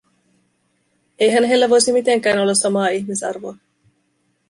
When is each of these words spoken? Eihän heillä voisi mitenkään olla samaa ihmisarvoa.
Eihän 1.19 1.43
heillä 1.43 1.69
voisi 1.69 1.91
mitenkään 1.91 2.39
olla 2.39 2.53
samaa 2.55 2.87
ihmisarvoa. 2.87 3.55